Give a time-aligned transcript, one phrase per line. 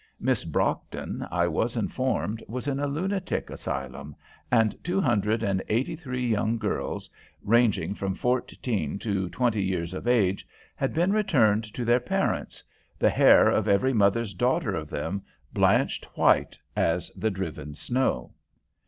[0.19, 4.15] Miss Brockton, I was informed, was in a lunatic asylum,
[4.51, 7.07] and two hundred and eighty three young girls,
[7.43, 12.63] ranging from fourteen to twenty years of age, had been returned to their parents,
[12.97, 15.21] the hair of every mother's daughter of them
[15.53, 18.33] blanched white as the driven snow.